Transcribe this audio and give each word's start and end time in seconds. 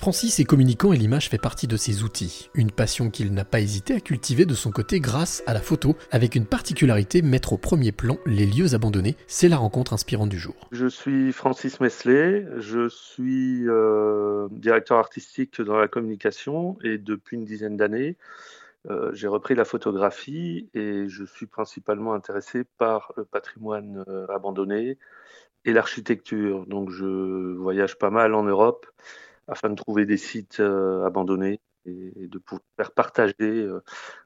Francis 0.00 0.40
est 0.40 0.44
communicant 0.44 0.94
et 0.94 0.96
l'image 0.96 1.28
fait 1.28 1.36
partie 1.36 1.66
de 1.66 1.76
ses 1.76 2.02
outils, 2.02 2.48
une 2.54 2.70
passion 2.70 3.10
qu'il 3.10 3.34
n'a 3.34 3.44
pas 3.44 3.60
hésité 3.60 3.92
à 3.92 4.00
cultiver 4.00 4.46
de 4.46 4.54
son 4.54 4.70
côté 4.70 4.98
grâce 4.98 5.42
à 5.46 5.52
la 5.52 5.60
photo, 5.60 5.94
avec 6.10 6.36
une 6.36 6.46
particularité, 6.46 7.20
mettre 7.20 7.52
au 7.52 7.58
premier 7.58 7.92
plan 7.92 8.16
les 8.24 8.46
lieux 8.46 8.72
abandonnés, 8.72 9.14
c'est 9.26 9.50
la 9.50 9.58
rencontre 9.58 9.92
inspirante 9.92 10.30
du 10.30 10.38
jour. 10.38 10.54
Je 10.72 10.86
suis 10.86 11.32
Francis 11.32 11.80
Mesley, 11.80 12.46
je 12.56 12.88
suis 12.88 13.68
euh, 13.68 14.48
directeur 14.52 14.96
artistique 14.96 15.60
dans 15.60 15.76
la 15.76 15.86
communication 15.86 16.78
et 16.82 16.96
depuis 16.96 17.36
une 17.36 17.44
dizaine 17.44 17.76
d'années, 17.76 18.16
euh, 18.88 19.10
j'ai 19.12 19.28
repris 19.28 19.54
la 19.54 19.66
photographie 19.66 20.70
et 20.72 21.08
je 21.08 21.24
suis 21.24 21.44
principalement 21.44 22.14
intéressé 22.14 22.64
par 22.78 23.12
le 23.18 23.26
patrimoine 23.26 24.02
euh, 24.08 24.26
abandonné 24.28 24.96
et 25.66 25.74
l'architecture. 25.74 26.64
Donc 26.64 26.88
je 26.88 27.54
voyage 27.58 27.98
pas 27.98 28.08
mal 28.08 28.32
en 28.32 28.44
Europe 28.44 28.86
afin 29.50 29.68
de 29.68 29.74
trouver 29.74 30.06
des 30.06 30.16
sites 30.16 30.60
euh, 30.60 31.04
abandonnés 31.04 31.60
et, 31.84 32.28
de 32.28 32.38
pouvoir 32.38 32.62
faire 32.76 32.92
partager 32.92 33.34
euh, 33.40 33.82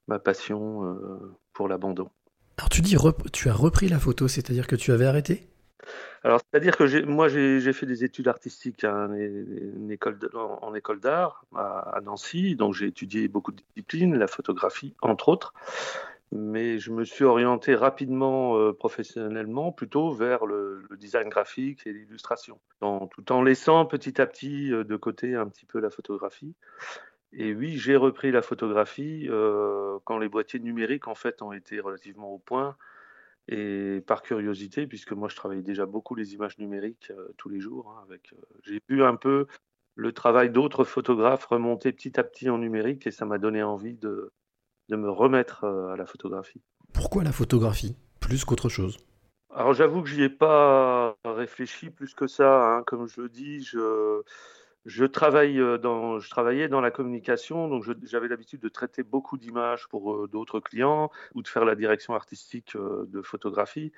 ma 0.07 0.19
passion 0.19 0.85
euh, 0.85 1.37
pour 1.53 1.69
l'abandon. 1.69 2.11
Alors 2.59 2.69
tu 2.69 2.83
dis 2.83 2.97
tu 3.33 3.49
as 3.49 3.55
repris 3.55 3.89
la 3.89 3.99
photo, 3.99 4.29
c'est-à-dire 4.29 4.67
que 4.67 4.77
tu 4.77 4.93
avais 4.93 5.07
arrêté? 5.07 5.49
Alors, 6.23 6.41
c'est-à-dire 6.41 6.79
que 6.79 7.05
moi, 7.05 7.29
j'ai 7.29 7.73
fait 7.75 7.85
des 7.85 8.05
études 8.05 8.29
artistiques 8.29 8.87
école 9.91 10.19
en, 10.33 10.75
école 10.75 10.99
d'art 10.99 11.45
à, 11.55 12.01
Nancy, 12.03 12.57
donc 12.57 12.73
j'ai 12.73 12.87
étudié 12.87 13.29
beaucoup 13.29 13.53
de 13.53 13.61
disciplines, 13.75 14.17
la 14.17 14.27
photographie 14.27 14.95
entre 15.03 15.29
autres 15.29 15.53
mais 16.35 16.81
je 16.81 16.91
me 16.91 17.05
suis 17.05 17.25
orienté 17.25 17.77
rapidement 17.77 18.59
euh, 18.59 18.73
professionnellement 18.73 19.71
plutôt 19.71 20.11
vers 20.11 20.47
le, 20.47 20.85
design 20.99 21.29
graphique 21.29 21.87
et 21.87 21.93
l'illustration, 21.93 22.61
tout 22.81 23.33
en 23.33 23.41
laissant 23.41 23.87
petit 23.87 24.21
à 24.21 24.27
petit 24.27 24.73
euh, 24.73 24.83
de 24.83 24.97
côté 24.97 25.37
un 25.37 25.49
petit 25.49 25.65
peu 25.65 25.79
la 25.79 25.91
photographie. 25.91 26.57
Et 27.33 27.55
oui, 27.55 27.79
j'ai 27.79 27.97
repris 27.97 28.33
la 28.33 28.43
photographie 28.43 29.29
euh, 29.31 29.99
quand 30.05 30.19
les 30.19 30.29
boîtiers 30.29 30.59
numériques 30.59 31.07
en 31.07 31.15
fait 31.15 31.41
ont 31.41 31.53
été 31.53 31.79
relativement 31.79 32.33
au 32.33 32.39
point 32.39 32.77
et 33.47 34.03
par 34.07 34.23
curiosité, 34.23 34.87
puisque 34.89 35.13
moi 35.13 35.29
je 35.29 35.37
travaillais 35.37 35.63
déjà 35.63 35.87
beaucoup 35.87 36.17
les 36.17 36.35
images 36.35 36.59
numériques 36.59 37.13
tous 37.37 37.49
les 37.49 37.61
jours. 37.61 37.95
Hein, 37.97 38.05
avec, 38.09 38.35
j'ai 38.63 38.81
vu 38.89 39.05
un 39.05 39.17
peu 39.17 39.47
le 39.95 40.13
travail 40.13 40.51
d'autres 40.51 40.83
photographes 40.83 41.45
remonter 41.45 41.93
petit 41.93 42.19
à 42.19 42.25
petit 42.25 42.51
en 42.51 42.59
numérique 42.59 43.07
et 43.07 43.11
ça 43.13 43.25
m'a 43.27 43.39
donné 43.39 43.63
envie 43.63 43.95
de, 43.95 44.33
de 44.89 44.97
me 44.97 45.11
remettre 45.11 45.65
euh, 45.65 45.93
à 45.93 45.97
la 45.97 46.07
photographie. 46.07 46.63
Pourquoi 46.93 47.25
la 47.25 47.33
photographie? 47.33 47.97
Plus 48.21 48.45
qu'autre 48.45 48.69
chose 48.69 48.99
Alors 49.55 49.75
j'avoue 49.75 50.03
que 50.03 50.09
j'y 50.09 50.23
ai 50.23 50.29
pas 50.29 51.17
réfléchi 51.25 51.91
plus 51.91 52.15
que 52.15 52.27
ça. 52.27 52.77
Hein. 52.77 52.83
Comme 52.87 53.09
je 53.09 53.21
le 53.21 53.29
dis, 53.29 53.63
je, 53.63 54.23
euh, 54.87 54.91
je 54.91 56.29
travaillais 56.31 56.69
dans 56.69 56.81
la 56.81 56.91
communication, 56.91 57.69
donc 57.69 57.85
j'avais 58.05 58.29
l'habitude 58.29 58.61
de 58.61 58.69
traiter 58.69 59.03
beaucoup 59.03 59.39
d'images 59.39 59.89
pour 59.89 60.15
euh, 60.15 60.29
d'autres 60.31 60.61
clients 60.61 61.11
ou 61.35 61.43
de 61.43 61.49
faire 61.49 61.65
la 61.65 61.75
direction 61.75 62.15
artistique 62.15 62.77
de 62.77 63.23
photographie. 63.23 63.93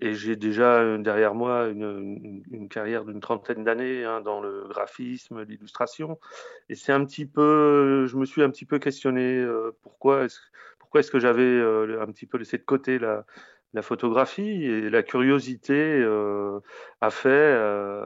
Et 0.00 0.12
j'ai 0.12 0.36
déjà 0.36 0.98
derrière 0.98 1.34
moi 1.34 1.68
une, 1.68 2.68
carrière 2.68 3.04
d'une 3.04 3.20
trentaine 3.20 3.64
d'années 3.64 4.04
hein, 4.04 4.20
dans 4.20 4.40
le 4.40 4.66
graphisme, 4.68 5.42
l'illustration. 5.42 6.18
Et 6.68 6.74
c'est 6.74 6.92
un 6.92 7.04
petit 7.04 7.24
peu, 7.24 8.06
je 8.06 8.16
me 8.16 8.26
suis 8.26 8.42
un 8.42 8.50
petit 8.50 8.66
peu 8.66 8.78
questionné 8.78 9.38
euh, 9.38 9.74
pourquoi 9.82 10.24
est-ce 10.24 11.10
que 11.10 11.18
j'avais 11.18 11.42
euh, 11.42 12.02
un 12.02 12.06
petit 12.06 12.26
peu 12.26 12.36
laissé 12.36 12.58
de 12.58 12.62
côté 12.62 12.98
la, 12.98 13.24
la 13.74 13.82
photographie 13.82 14.64
et 14.64 14.88
la 14.90 15.02
curiosité 15.02 15.74
euh, 15.74 16.60
a 17.00 17.10
fait 17.10 17.52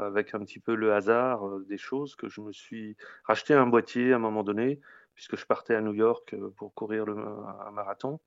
avec 0.07 0.35
un 0.35 0.41
petit 0.41 0.59
peu 0.59 0.75
le 0.75 0.95
hasard 0.95 1.43
des 1.69 1.79
choses 1.79 2.17
que 2.17 2.29
je 2.29 2.41
me 2.41 2.53
suis 2.53 2.97
racheté 3.25 3.55
un 3.55 3.67
boîtier 3.67 4.13
à 4.13 4.17
un 4.17 4.19
moment 4.19 4.43
donné 4.43 4.81
puisque 5.15 5.37
je 5.37 5.47
partais 5.47 5.75
à 5.75 5.81
New 5.81 5.93
York 5.93 6.35
pour 6.57 6.73
courir 6.75 7.05
le, 7.05 7.15
un 7.15 7.71
marathon. 7.73 8.21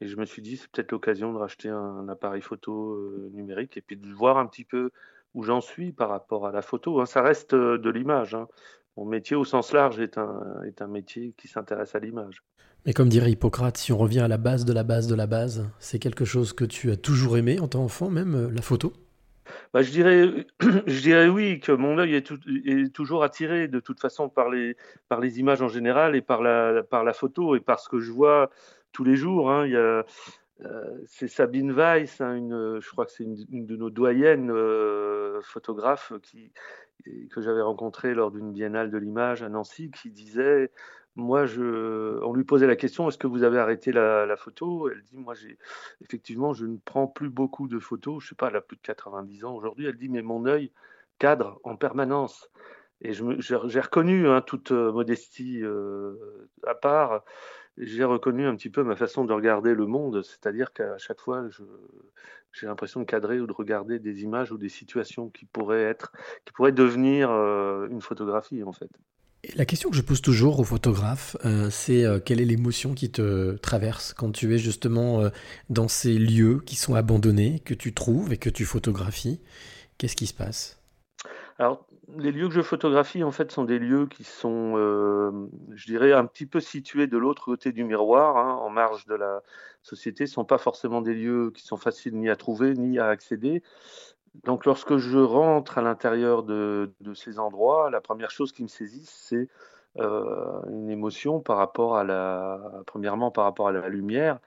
Et 0.00 0.06
je 0.06 0.16
me 0.16 0.24
suis 0.24 0.42
dit, 0.42 0.56
c'est 0.56 0.70
peut-être 0.70 0.92
l'occasion 0.92 1.32
de 1.32 1.38
racheter 1.38 1.68
un, 1.68 2.08
appareil 2.08 2.40
photo 2.40 2.94
euh, 2.94 3.30
numérique 3.34 3.76
et 3.76 3.82
puis 3.82 3.96
de 3.96 4.08
voir 4.12 4.38
un 4.38 4.46
petit 4.46 4.64
peu 4.64 4.90
où 5.34 5.42
j'en 5.42 5.60
suis 5.60 5.92
par 5.92 6.08
rapport 6.08 6.46
à 6.46 6.52
la 6.52 6.62
photo. 6.62 7.00
Hein. 7.00 7.06
Ça 7.06 7.22
reste 7.22 7.54
euh, 7.54 7.78
de 7.78 7.90
l'image. 7.90 8.34
Hein. 8.34 8.48
Mon 8.96 9.04
métier 9.04 9.36
au 9.36 9.44
sens 9.44 9.72
large 9.72 10.00
est 10.00 10.18
un, 10.18 10.62
est 10.66 10.82
un 10.82 10.86
métier 10.86 11.34
qui 11.36 11.48
s'intéresse 11.48 11.94
à 11.94 11.98
l'image. 11.98 12.42
Mais 12.86 12.92
comme 12.92 13.08
dirait 13.08 13.30
Hippocrate, 13.30 13.76
si 13.76 13.92
on 13.92 13.98
revient 13.98 14.20
à 14.20 14.28
la 14.28 14.38
base 14.38 14.64
de 14.64 14.72
la 14.72 14.82
base 14.82 15.06
de 15.06 15.14
la 15.14 15.26
base, 15.26 15.68
c'est 15.78 15.98
quelque 15.98 16.24
chose 16.24 16.52
que 16.52 16.64
tu 16.64 16.90
as 16.90 16.96
toujours 16.96 17.36
aimé 17.36 17.60
en 17.60 17.68
tant 17.68 17.80
qu'enfant, 17.80 18.10
même 18.10 18.34
euh, 18.34 18.50
la 18.50 18.62
photo? 18.62 18.92
Bah, 19.74 19.82
je, 19.82 19.90
dirais, 19.90 20.46
je 20.86 21.00
dirais 21.00 21.28
oui, 21.28 21.60
que 21.60 21.72
mon 21.72 21.98
œil 21.98 22.14
est, 22.14 22.32
est, 22.64 22.92
toujours 22.92 23.22
attiré 23.22 23.68
de 23.68 23.80
toute 23.80 24.00
façon 24.00 24.28
par 24.28 24.48
les, 24.48 24.76
par 25.08 25.20
les 25.20 25.40
images 25.40 25.60
en 25.60 25.68
général 25.68 26.16
et 26.16 26.22
par 26.22 26.40
la, 26.40 26.82
par 26.82 27.04
la 27.04 27.12
photo 27.12 27.56
et 27.56 27.60
par 27.60 27.80
ce 27.80 27.88
que 27.88 28.00
je 28.00 28.12
vois 28.12 28.50
tous 28.92 29.04
les 29.04 29.16
jours. 29.16 29.50
Hein. 29.50 29.66
Il 29.66 29.72
y 29.72 29.76
a, 29.76 30.04
euh, 30.64 30.98
c'est 31.06 31.28
Sabine 31.28 31.72
Weiss, 31.72 32.20
hein, 32.20 32.34
une, 32.34 32.80
je 32.80 32.90
crois 32.90 33.06
que 33.06 33.12
c'est 33.12 33.24
une, 33.24 33.66
de 33.66 33.76
nos 33.76 33.90
doyennes 33.90 34.50
euh, 34.50 35.19
photographes 35.42 36.12
qui, 36.22 36.52
que 37.30 37.40
j'avais 37.40 37.62
rencontrée 37.62 38.14
lors 38.14 38.30
d'une 38.30 38.52
biennale 38.52 38.90
de 38.90 38.98
l'image 38.98 39.42
à 39.42 39.48
Nancy, 39.48 39.90
qui 39.90 40.10
disait 40.10 40.70
moi, 41.16 41.44
je, 41.44 42.22
on 42.22 42.32
lui 42.32 42.44
posait 42.44 42.66
la 42.66 42.76
question 42.76 43.08
est-ce 43.08 43.18
que 43.18 43.26
vous 43.26 43.42
avez 43.42 43.58
arrêté 43.58 43.92
la, 43.92 44.36
photo? 44.36 44.88
Elle 44.88 45.02
dit 45.02 45.18
moi, 45.18 45.34
j'ai 45.34 45.58
effectivement, 46.00 46.52
je 46.52 46.66
ne 46.66 46.76
prends 46.84 47.06
plus 47.06 47.30
beaucoup 47.30 47.68
de 47.68 47.78
photos. 47.78 48.22
Je 48.22 48.28
sais 48.30 48.34
pas, 48.34 48.48
elle 48.48 48.56
a 48.56 48.60
plus 48.60 48.76
de 48.76 48.82
90 48.82 49.44
ans 49.44 49.54
aujourd'hui. 49.54 49.86
Elle 49.86 49.96
dit 49.96 50.08
mais 50.08 50.22
mon 50.22 50.46
œil 50.46 50.72
cadre 51.18 51.60
en 51.64 51.76
permanence. 51.76 52.50
Et 53.02 53.12
j'ai 53.12 53.80
reconnu, 53.80 54.28
hein, 54.28 54.42
toute 54.42 54.72
euh, 54.72 54.92
modestie 54.92 55.62
à 56.66 56.74
part, 56.74 57.24
j'ai 57.80 58.04
reconnu 58.04 58.46
un 58.46 58.54
petit 58.54 58.70
peu 58.70 58.82
ma 58.82 58.94
façon 58.94 59.24
de 59.24 59.32
regarder 59.32 59.74
le 59.74 59.86
monde, 59.86 60.22
c'est-à-dire 60.22 60.72
qu'à 60.72 60.98
chaque 60.98 61.20
fois, 61.20 61.46
j'ai 62.52 62.66
l'impression 62.66 63.00
de 63.00 63.06
cadrer 63.06 63.40
ou 63.40 63.46
de 63.46 63.52
regarder 63.52 63.98
des 63.98 64.22
images 64.22 64.52
ou 64.52 64.58
des 64.58 64.68
situations 64.68 65.30
qui 65.30 65.46
pourraient 65.46 65.82
être, 65.82 66.12
qui 66.44 66.52
pourraient 66.52 66.72
devenir 66.72 67.30
euh, 67.30 67.88
une 67.90 68.02
photographie 68.02 68.62
en 68.62 68.72
fait. 68.72 68.90
la 69.56 69.64
question 69.64 69.88
que 69.88 69.96
je 69.96 70.02
pose 70.02 70.20
toujours 70.20 70.60
aux 70.60 70.64
photographes, 70.64 71.36
euh, 71.44 71.70
c'est 71.70 72.04
euh, 72.04 72.18
quelle 72.18 72.40
est 72.40 72.44
l'émotion 72.44 72.94
qui 72.94 73.10
te 73.10 73.56
traverse 73.56 74.12
quand 74.12 74.30
tu 74.30 74.54
es 74.54 74.58
justement 74.58 75.30
dans 75.70 75.88
ces 75.88 76.18
lieux 76.18 76.60
qui 76.66 76.76
sont 76.76 76.94
abandonnés, 76.94 77.60
que 77.60 77.74
tu 77.74 77.94
trouves 77.94 78.32
et 78.32 78.36
que 78.36 78.50
tu 78.50 78.64
photographies? 78.64 79.40
Qu'est-ce 79.96 80.16
qui 80.16 80.26
se 80.26 80.34
passe? 80.34 80.80
Alors, 81.58 81.86
les 82.18 82.32
lieux 82.32 82.48
que 82.48 82.54
je 82.54 82.62
photographie, 82.62 83.22
en 83.24 83.30
fait, 83.30 83.50
sont 83.52 83.64
des 83.64 83.78
lieux 83.78 84.06
qui 84.06 84.24
sont, 84.24 84.74
euh, 84.76 85.48
je 85.72 85.86
dirais, 85.86 86.12
un 86.12 86.26
petit 86.26 86.46
peu 86.46 86.60
situés 86.60 87.06
de 87.06 87.18
l'autre 87.18 87.44
côté 87.44 87.72
du 87.72 87.84
miroir, 87.84 88.36
hein, 88.36 88.54
en 88.54 88.70
marge 88.70 89.06
de 89.06 89.14
la 89.14 89.42
société. 89.82 90.26
Ce 90.26 90.32
ne 90.32 90.34
sont 90.34 90.44
pas 90.44 90.58
forcément 90.58 91.00
des 91.00 91.14
lieux 91.14 91.50
qui 91.54 91.64
sont 91.64 91.76
faciles 91.76 92.16
ni 92.16 92.28
à 92.28 92.36
trouver, 92.36 92.74
ni 92.74 92.98
à 92.98 93.08
accéder. 93.08 93.62
Donc, 94.44 94.66
lorsque 94.66 94.96
je 94.96 95.18
rentre 95.18 95.78
à 95.78 95.82
l'intérieur 95.82 96.42
de, 96.42 96.92
ces 97.14 97.38
endroits, 97.38 97.90
la 97.90 98.00
première 98.00 98.30
chose 98.30 98.52
qui 98.52 98.62
me 98.62 98.68
saisit, 98.68 99.06
c'est 99.06 99.48
euh, 99.98 100.62
une 100.68 100.90
émotion 100.90 101.40
par 101.40 101.56
rapport 101.56 101.96
à 101.96 102.04
la, 102.04 102.60
premièrement 102.86 103.30
par 103.30 103.44
rapport 103.44 103.68
à 103.68 103.72
la 103.72 103.88
lumière, 103.88 104.38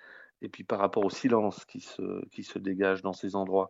et 0.44 0.50
puis 0.50 0.64
par 0.64 0.80
rapport 0.80 1.04
au 1.04 1.10
silence 1.10 1.66
qui 1.66 1.80
se, 1.80 2.26
qui 2.30 2.44
se 2.44 2.60
dégage 2.60 3.02
dans 3.02 3.14
ces 3.14 3.36
endroits 3.36 3.70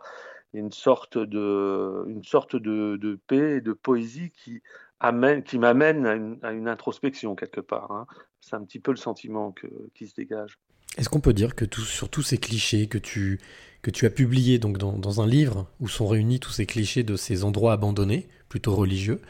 une 0.54 0.72
sorte 0.72 1.18
de, 1.18 2.06
une 2.08 2.24
sorte 2.24 2.56
de, 2.56 3.20
paix 3.28 3.58
et 3.58 3.62
de 3.62 3.74
poésie 3.74 4.32
qui, 4.32 4.62
amène, 5.00 5.44
qui 5.44 5.58
m'amène 5.58 6.40
à 6.44 6.52
une, 6.52 6.68
introspection 6.68 7.36
quelque 7.36 7.62
part. 7.62 7.92
Hein. 7.92 8.06
C'est 8.40 8.56
un 8.56 8.64
petit 8.64 8.80
peu 8.80 8.92
le 8.92 8.98
sentiment 8.98 9.54
qui 9.96 10.08
se 10.08 10.14
dégage. 10.14 10.60
Est-ce 10.98 11.10
qu'on 11.10 11.22
peut 11.22 11.34
dire 11.34 11.56
que 11.56 11.66
sur 11.82 12.10
tous 12.10 12.22
ces 12.22 12.38
clichés 12.38 12.88
que 12.88 13.00
tu, 13.00 13.40
que 13.82 13.90
tu 13.90 14.06
as 14.06 14.12
publiés 14.12 14.60
donc 14.60 14.78
dans, 14.78 15.22
un 15.22 15.28
livre 15.28 15.68
où 15.80 15.88
sont 15.88 16.08
réunis 16.08 16.40
tous 16.40 16.52
ces 16.52 16.66
clichés 16.66 17.04
de 17.04 17.16
ces 17.16 17.44
endroits 17.44 17.74
abandonnés, 17.74 18.28
plutôt 18.48 18.76
religieux, 18.76 19.22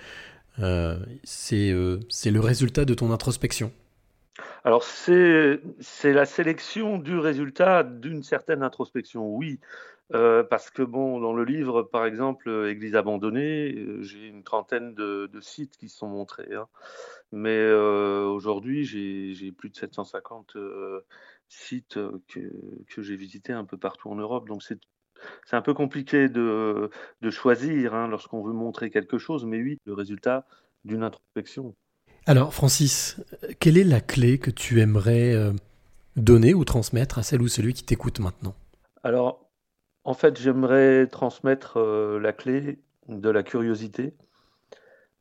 euh, 0.60 1.00
euh, 1.54 2.00
c'est 2.10 2.32
le 2.32 2.40
résultat 2.40 2.84
de 2.86 2.94
ton 2.94 3.12
introspection? 3.12 3.72
Alors 4.64 4.84
c'est 4.84 5.60
la 6.04 6.26
sélection 6.26 6.98
du 6.98 7.18
résultat 7.18 7.84
d'une 7.84 8.24
certaine 8.24 8.64
introspection, 8.64 9.28
oui. 9.28 9.60
Euh, 10.14 10.44
parce 10.44 10.70
que 10.70 10.84
bon, 10.84 11.20
dans 11.20 11.34
le 11.34 11.44
livre, 11.44 11.82
par 11.84 12.06
exemple, 12.06 12.50
euh, 12.50 12.70
Église 12.70 12.96
abandonnée, 12.96 13.74
euh, 13.74 14.02
j'ai 14.04 14.28
une 14.28 14.44
trentaine 14.44 14.94
de, 14.94 15.30
sites 15.42 15.78
qui 15.78 15.90
sont 15.90 16.08
montrés. 16.08 16.54
Hein. 16.54 16.68
Mais 17.32 17.72
aujourd'hui, 17.72 18.86
j'ai 18.86 19.52
plus 19.52 19.70
de 19.70 19.76
750 19.76 20.58
sites 21.50 22.00
que, 22.28 22.40
que 22.88 23.02
j'ai 23.02 23.16
visités 23.16 23.54
un 23.54 23.66
peu 23.66 23.78
partout 23.78 24.10
en 24.10 24.16
Europe. 24.16 24.48
Donc 24.48 24.64
c'est 24.64 24.80
c'est 25.46 25.56
un 25.56 25.62
peu 25.62 25.74
compliqué 25.74 26.30
de, 26.30 26.90
de 27.22 27.30
choisir 27.30 27.94
hein, 27.96 28.08
lorsqu'on 28.08 28.44
veut 28.44 28.54
montrer 28.54 28.90
quelque 28.90 29.18
chose, 29.18 29.46
mais 29.46 29.62
oui, 29.62 29.80
le 29.86 29.94
résultat 29.94 30.46
d'une 30.84 31.04
introspection. 31.04 31.76
Alors, 32.26 32.54
Francis, 32.54 33.18
quelle 33.60 33.78
est 33.78 33.84
la 33.84 34.02
clé 34.02 34.40
que 34.40 34.52
tu 34.52 34.82
aimerais 34.82 35.36
donner 36.16 36.54
ou 36.54 36.64
transmettre 36.66 37.20
à 37.20 37.24
celle 37.24 37.42
ou 37.42 37.48
celui 37.48 37.74
qui 37.74 37.84
t'écoute 37.84 38.20
maintenant? 38.20 38.56
Alors, 39.04 39.50
en 40.04 40.14
fait, 40.14 40.40
j'aimerais 40.40 41.08
transmettre 41.08 41.78
euh, 41.78 42.20
la 42.20 42.34
clé 42.34 42.80
de 43.08 43.30
la 43.30 43.44
curiosité 43.44 44.16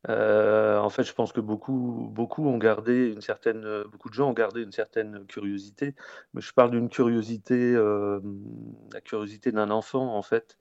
Euh, 0.08 0.78
en 0.78 0.90
fait, 0.90 1.04
je 1.04 1.12
pense 1.12 1.32
que 1.32 1.40
beaucoup, 1.40 2.08
beaucoup 2.12 2.46
ont 2.48 2.58
gardé 2.58 3.12
une 3.12 3.20
certaine, 3.20 3.62
de 3.62 4.12
gens 4.12 4.30
ont 4.30 4.32
gardé 4.32 4.62
une 4.62 4.72
certaine 4.72 5.26
curiosité. 5.26 5.94
Mais 6.34 6.40
je 6.40 6.52
parle 6.52 6.72
d'une 6.72 6.88
curiosité, 6.88 7.74
euh, 7.74 8.20
la 8.92 9.00
curiosité 9.00 9.52
d'un 9.52 9.70
enfant 9.70 10.16
en 10.16 10.22
fait, 10.22 10.58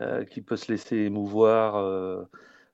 euh, 0.00 0.24
qui 0.24 0.42
peut 0.42 0.56
se 0.56 0.72
laisser 0.72 0.96
émouvoir, 0.98 1.76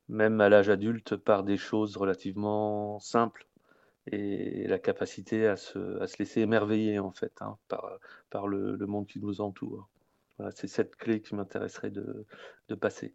même 0.09 0.41
à 0.41 0.49
l'âge 0.49 0.69
adulte, 0.69 1.17
par 1.17 1.45
des 1.45 1.57
choses 1.57 1.97
relativement 1.97 2.99
simples 3.01 3.47
et 4.13 4.67
la 4.69 4.79
capacité 4.79 5.47
à 5.49 5.57
se, 5.57 6.01
à 6.01 6.07
se 6.07 6.19
laisser 6.19 6.41
émerveiller 6.41 6.99
en 6.99 7.11
fait 7.11 7.33
hein, 7.41 7.59
par, 7.69 7.99
par 8.31 8.47
le, 8.47 8.77
le, 8.77 8.87
monde 8.87 9.07
qui 9.07 9.19
nous 9.19 9.41
entoure. 9.41 9.89
Voilà, 10.39 10.53
c'est 10.53 10.69
cette 10.69 10.97
clé 10.97 11.21
qui 11.21 11.35
m'intéresserait 11.35 11.91
de, 11.91 12.25
de 12.69 12.75
passer. 12.75 13.15